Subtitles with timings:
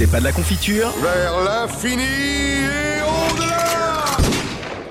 [0.00, 0.90] C'est pas de la confiture.
[1.02, 4.16] Vers l'infini et au-delà.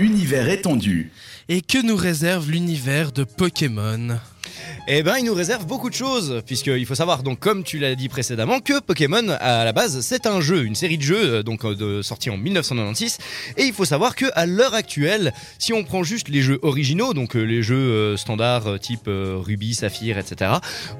[0.00, 1.12] Univers étendu.
[1.48, 4.18] Et que nous réserve l'univers de Pokémon?
[4.88, 7.94] Eh ben, il nous réserve beaucoup de choses, puisqu'il faut savoir, donc comme tu l'as
[7.94, 11.42] dit précédemment, que Pokémon, à la base, c'est un jeu, une série de jeux, euh,
[11.42, 13.18] donc euh, de, en 1996.
[13.56, 17.14] Et il faut savoir que à l'heure actuelle, si on prend juste les jeux originaux,
[17.14, 20.52] donc euh, les jeux standards type Ruby, Saphir, etc.,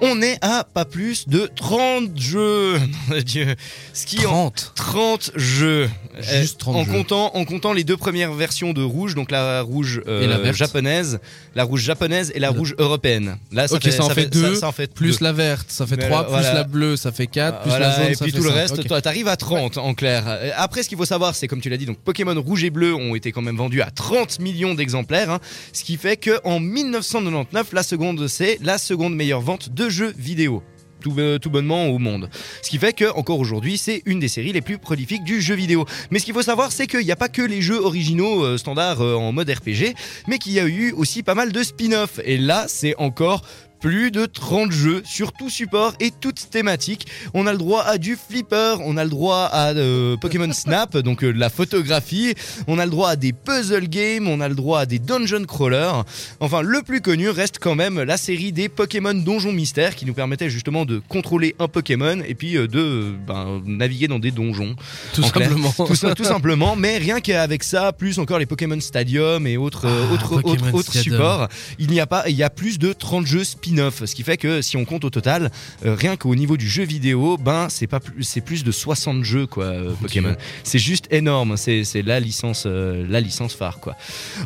[0.00, 2.78] on est à pas plus de 30 jeux.
[3.24, 3.54] Dieu.
[3.92, 5.90] Ce qui en 30 30 jeux.
[6.20, 6.92] Juste 30 en jeux.
[6.92, 10.38] comptant en comptant les deux premières versions de rouge, donc la rouge euh, Et la
[10.38, 10.56] verte.
[10.56, 11.20] japonaise,
[11.54, 13.38] la rouge japonaise et la rouge européenne.
[13.52, 15.24] Là, ça Ok, fait, ça en fait deux, ça, ça en fait Plus deux.
[15.24, 16.54] la verte, ça fait Mais 3, là, plus voilà.
[16.54, 18.50] la bleue, ça fait 4, plus Voilà, la jaune, et ça puis fait tout le
[18.50, 18.54] 5.
[18.56, 18.86] reste, Ok.
[18.88, 20.24] toi t'arrives à 30 en clair.
[20.56, 22.94] Après, ce qu'il faut savoir, c'est comme tu l'as dit, donc Pokémon rouge et bleu
[22.94, 25.38] ont été quand même vendus à 30 millions d'exemplaires, hein,
[25.72, 30.14] ce qui fait que en 1999, la seconde c'est la seconde meilleure vente de jeux
[30.18, 30.62] vidéo.
[31.04, 32.30] Tout, bonnement au monde.
[32.62, 35.54] Ce qui fait que encore aujourd'hui, c'est une des séries les plus prolifiques du jeu
[35.54, 35.84] vidéo.
[36.10, 38.56] Mais ce qu'il faut savoir, c'est qu'il n'y a pas que les jeux originaux euh,
[38.56, 39.94] standards euh, en mode RPG,
[40.28, 42.20] mais qu'il y a eu aussi pas mal de spin-off.
[42.24, 43.42] Et là, c'est encore
[43.84, 47.06] plus de 30 jeux sur tout support et toute thématique.
[47.34, 50.96] On a le droit à du flipper, on a le droit à euh, Pokémon Snap,
[50.96, 52.34] donc euh, de la photographie,
[52.66, 55.44] on a le droit à des puzzle games, on a le droit à des dungeon
[55.44, 56.02] crawlers.
[56.40, 60.14] Enfin, le plus connu reste quand même la série des Pokémon Donjons Mystères qui nous
[60.14, 64.30] permettait justement de contrôler un Pokémon et puis euh, de euh, ben, naviguer dans des
[64.30, 64.76] donjons.
[65.12, 65.74] Tout simplement.
[65.76, 70.42] Tout, simplement, mais rien qu'avec ça, plus encore les Pokémon Stadium et autres, Ah, autres,
[70.42, 71.48] autres, autres supports,
[71.78, 73.44] il n'y a pas, il y a plus de 30 jeux
[73.76, 75.50] ce qui fait que si on compte au total,
[75.84, 79.24] euh, rien qu'au niveau du jeu vidéo, ben c'est pas plus, c'est plus de 60
[79.24, 80.34] jeux quoi, euh, Pokémon.
[80.62, 83.96] C'est juste énorme, c'est c'est la licence, euh, la licence phare quoi.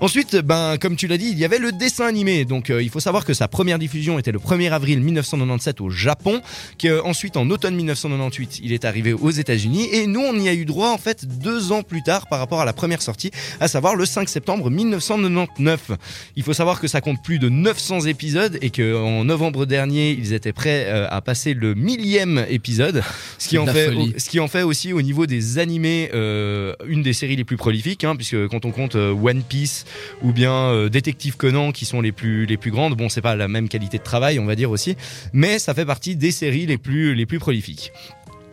[0.00, 3.00] Ensuite, ben comme tu l'as dit, il y avait le dessin animé, donc il faut
[3.00, 6.40] savoir que sa première diffusion était le 1er avril 1997 au Japon,
[6.78, 10.64] qu'ensuite en automne 1998 il est arrivé aux États-Unis et nous on y a eu
[10.64, 13.30] droit en fait deux ans plus tard par rapport à la première sortie,
[13.60, 15.92] à savoir le 5 septembre 1999.
[16.36, 20.12] Il faut savoir que ça compte plus de 900 épisodes et que en novembre dernier
[20.12, 23.02] ils étaient prêts euh, à passer le millième épisode,
[23.38, 24.14] ce qui en fait, folie.
[24.16, 27.56] ce qui en fait aussi au niveau des animés euh, une des séries les plus
[27.56, 29.84] prolifiques, hein, puisque quand on compte euh, One Piece
[30.22, 33.48] ou bien Détective Conan qui sont les plus les plus grandes, bon c'est pas la
[33.48, 34.96] même qualité de travail on va dire aussi,
[35.32, 37.92] mais ça fait partie des séries les plus les plus prolifiques.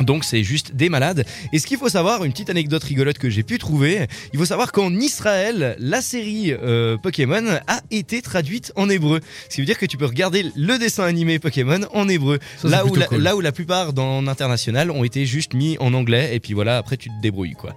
[0.00, 1.24] Donc c'est juste des malades.
[1.52, 4.44] Et ce qu'il faut savoir, une petite anecdote rigolote que j'ai pu trouver, il faut
[4.44, 9.20] savoir qu'en Israël, la série euh, Pokémon a été traduite en hébreu.
[9.48, 12.40] Ce qui veut dire que tu peux regarder le dessin animé Pokémon en hébreu.
[12.60, 13.22] Ça, là, où la, cool.
[13.22, 16.34] là où la plupart dans l'international ont été juste mis en anglais.
[16.34, 17.74] Et puis voilà, après tu te débrouilles quoi.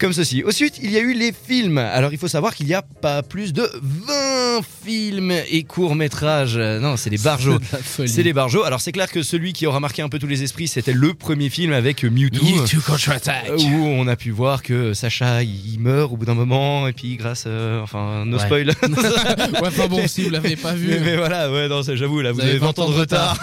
[0.00, 0.42] Comme ceci.
[0.46, 1.76] Ensuite, il y a eu les films.
[1.76, 6.56] Alors, il faut savoir qu'il y a pas plus de 20 films et courts-métrages.
[6.56, 7.58] Non, c'est des barjots.
[8.06, 8.64] C'est les barjots.
[8.64, 11.12] Alors, c'est clair que celui qui aura marqué un peu tous les esprits, c'était le
[11.12, 12.42] premier film avec Mewtwo.
[12.44, 13.50] Mewtwo contre-attaque.
[13.58, 17.16] Où on a pu voir que Sacha il meurt au bout d'un moment et puis
[17.16, 18.44] grâce euh, enfin no Ouais.
[18.46, 20.88] spoil ouais, enfin bon, si vous l'avez pas vu.
[20.88, 23.38] mais, mais voilà ouais non j'avoue là vous, avez 20 ans de retard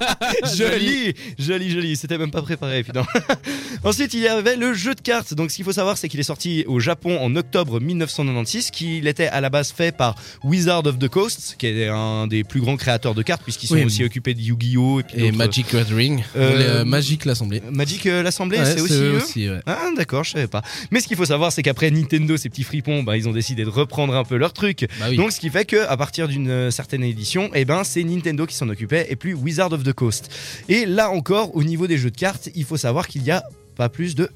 [0.56, 3.04] joli joli joli c'était même pas préparé puis non.
[3.84, 6.20] ensuite il y avait le jeu de cartes donc ce qu'il faut savoir c'est qu'il
[6.20, 10.14] est sorti au Japon en octobre 1996 qu'il était à la base fait par
[10.44, 13.74] Wizard of the Coast qui est un des plus grands créateurs de cartes puisqu'ils sont
[13.74, 13.84] Oui.
[13.84, 16.22] aussi occupés de Yu-Gi-Oh et, puis Et d'autres- Magic Gathering.
[16.36, 17.62] Euh, euh, Magic l'Assemblée.
[17.70, 19.60] Magic euh, l'Assemblée Ouais, c'est aussi eux aussi, ouais.
[19.66, 20.62] Ah d'accord, je savais pas.
[20.90, 23.64] Mais ce qu'il faut savoir, c'est qu'après Nintendo, ces petits fripons, bah, ils ont décidé
[23.64, 24.86] de reprendre un peu leur truc.
[25.00, 25.16] Bah oui.
[25.16, 28.46] Donc ce qui fait que à partir d'une euh, certaine édition, eh ben c'est Nintendo
[28.46, 30.30] qui s'en occupait et plus Wizard of the Coast.
[30.68, 33.42] Et là encore, au niveau des jeux de cartes, il faut savoir qu'il y a
[33.76, 34.30] pas plus de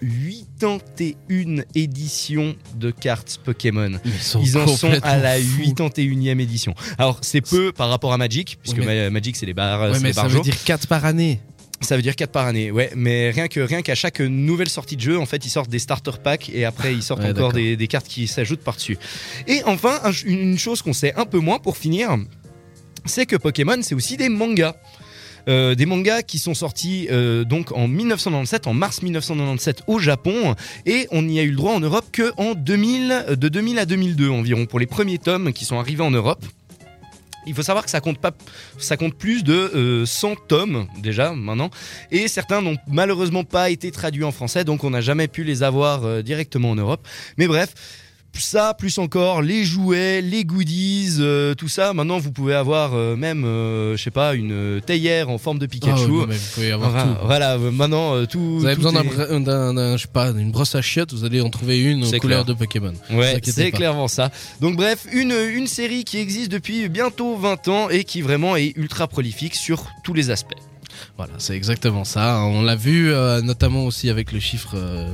[0.59, 3.93] 81 éditions de cartes Pokémon.
[4.05, 6.01] Ils, en sont à la complètement fous.
[6.01, 6.75] 81e édition.
[6.99, 10.15] Alors c'est peu par rapport à Magic, puisque Magic c'est les barres, Ouais, mais les
[10.15, 11.41] ça veut dire 4 par année.
[11.83, 12.91] Ça veut dire 4 par année, ouais.
[12.97, 15.79] Mais rien que rien qu'à chaque nouvelle sortie de jeu, en fait, ils sortent des
[15.79, 18.97] starter packs et après ils sortent Ouais, encore des, des cartes qui s'ajoutent par-dessus.
[19.47, 22.17] Et enfin, un- une chose qu'on sait un peu moins pour finir,
[23.05, 24.75] c'est que Pokémon, c'est aussi des mangas.
[25.49, 30.55] Euh, des mangas qui sont sortis euh, donc en 1997, en mars 1997 au Japon,
[30.87, 33.87] et on n'y a eu le droit en Europe que en 2000, de 2000 à
[33.87, 36.45] 2002 environ pour les premiers tomes qui sont arrivés en Europe.
[37.47, 38.33] Il faut savoir que ça compte pas,
[38.77, 41.71] ça compte plus de euh, 100 tomes déjà maintenant,
[42.11, 45.63] et certains n'ont malheureusement pas été traduits en français, donc on n'a jamais pu les
[45.63, 47.07] avoir euh, directement en Europe.
[47.39, 47.73] Mais bref.
[48.39, 51.93] Ça, plus encore les jouets, les goodies, euh, tout ça.
[51.93, 55.65] Maintenant, vous pouvez avoir euh, même, euh, je sais pas, une théière en forme de
[55.65, 56.03] Ah, Pikachu.
[56.05, 57.27] ouais, non, mais vous pouvez avoir Enfin, tout.
[57.27, 58.59] Voilà, maintenant tout.
[58.59, 59.03] Vous avez tout besoin
[59.41, 62.21] d'un, je sais pas, d'une brosse à chiottes, vous allez en trouver une aux couleurs
[62.21, 62.45] clair.
[62.45, 62.93] de Pokémon.
[63.11, 64.31] Ouais, c'est clairement ça.
[64.61, 68.73] Donc bref, une, une série qui existe depuis bientôt 20 ans et qui vraiment est
[68.77, 70.55] ultra prolifique sur tous les aspects.
[71.17, 72.41] Voilà, c'est exactement ça.
[72.45, 75.09] On l'a vu euh, notamment aussi avec le chiffre, euh,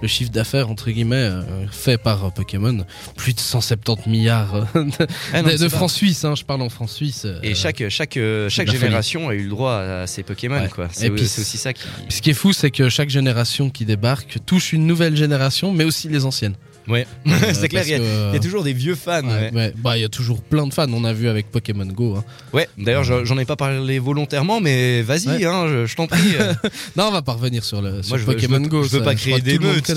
[0.00, 2.84] le chiffre d'affaires entre guillemets euh, fait par Pokémon,
[3.16, 4.86] plus de 170 milliards de,
[5.32, 6.24] Ah non, de francs suisses.
[6.24, 7.26] hein, je parle en francs suisses.
[7.42, 8.18] Et chaque, chaque,
[8.48, 8.78] chaque folie.
[8.78, 10.68] génération a eu le droit à ses Pokémon, Ouais.
[10.68, 10.88] quoi.
[11.02, 11.82] Et puis c'est aussi ça qui.
[12.08, 15.82] Ce qui est fou, c'est que chaque génération qui débarque touche une nouvelle génération, mais
[15.84, 16.54] aussi les anciennes.
[16.92, 18.94] Ouais, Euh, c'est clair, parce il y, a, que, il y a toujours des vieux
[18.94, 19.22] fans.
[19.22, 19.72] ouais, Ouais, ouais.
[19.76, 20.86] Bah, il y a toujours plein de fans.
[20.92, 22.16] On a vu avec Pokémon Go.
[22.16, 22.24] hein.
[22.54, 26.36] Ouais, d'ailleurs, j'en j'en ai pas parlé volontairement, mais vas-y, hein, je, je t'en prie.
[26.40, 26.54] euh.
[26.96, 28.82] Non, on va pas revenir sur le sur je veux- Pokémon je veux- Go.
[28.84, 29.92] je veux ça, pas créer que tout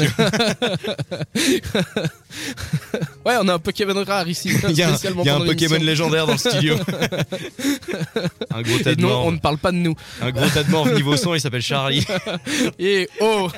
[3.25, 4.49] ouais, on a un Pokémon rare ici.
[4.69, 6.75] Il y a, y a un Pokémon légendaire dans le studio.
[8.53, 9.25] un gros tas de non, morts.
[9.25, 9.95] on ne parle pas de nous.
[10.21, 12.05] Un gros tas de morts niveau 100, il s'appelle Charlie.
[12.79, 13.49] Et oh,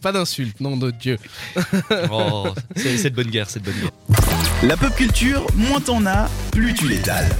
[0.00, 1.18] pas d'insulte, nom de Dieu.
[2.10, 3.90] Oh, c'est de bonne guerre, c'est de bonne guerre.
[4.62, 7.30] La pop culture, moins t'en as, plus tu l'étales.